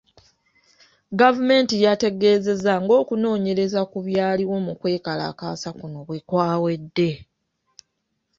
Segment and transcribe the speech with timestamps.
[1.19, 7.09] Gavumenti yategeezezza ng’okunoonyereza ku byaliwo mu kwekalakaasa kuno bwe kwawedde.